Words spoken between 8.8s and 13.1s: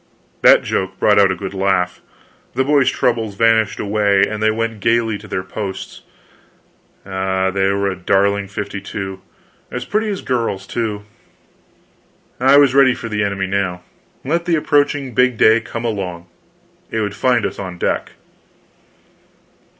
two! As pretty as girls, too. I was ready for